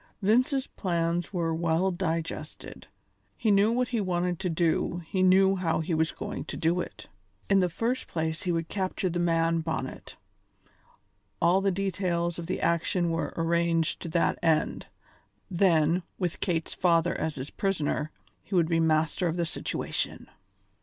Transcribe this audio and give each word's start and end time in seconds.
Vince's 0.23 0.65
plans 0.65 1.31
were 1.31 1.53
well 1.53 1.91
digested; 1.91 2.87
he 3.37 3.51
knew 3.51 3.71
what 3.71 3.89
he 3.89 4.01
wanted 4.01 4.39
to 4.39 4.49
do, 4.49 5.03
he 5.05 5.21
knew 5.21 5.57
how 5.57 5.79
he 5.79 5.93
was 5.93 6.11
going 6.11 6.43
to 6.45 6.57
do 6.57 6.79
it. 6.81 7.07
In 7.51 7.59
the 7.59 7.69
first 7.69 8.07
place 8.07 8.41
he 8.41 8.51
would 8.51 8.67
capture 8.67 9.11
the 9.11 9.19
man 9.19 9.59
Bonnet; 9.59 10.15
all 11.39 11.61
the 11.61 11.69
details 11.69 12.39
of 12.39 12.47
the 12.47 12.61
action 12.61 13.11
were 13.11 13.31
arranged 13.37 13.99
to 14.01 14.09
that 14.09 14.39
end; 14.41 14.87
then, 15.51 16.01
with 16.17 16.39
Kate's 16.39 16.73
father 16.73 17.13
as 17.15 17.35
his 17.35 17.51
prisoner, 17.51 18.09
he 18.41 18.55
would 18.55 18.69
be 18.69 18.79
master 18.79 19.27
of 19.27 19.37
the 19.37 19.45
situation. 19.45 20.25